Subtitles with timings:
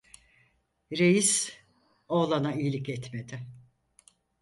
[0.91, 1.53] Reis,
[2.07, 3.39] oğlana iyilik etmedi.